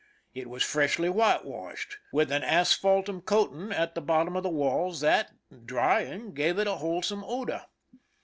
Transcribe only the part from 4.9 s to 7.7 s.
that, drying, gave a wholesome odor.